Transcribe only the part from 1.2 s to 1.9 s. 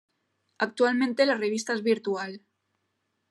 la revista es